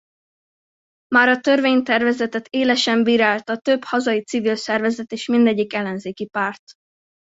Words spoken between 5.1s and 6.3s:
és mindegyik ellenzéki